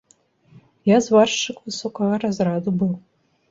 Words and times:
Я 0.91 0.97
зваршчык 1.09 1.61
высокага 1.69 2.19
разраду 2.25 2.69
быў. 2.83 2.93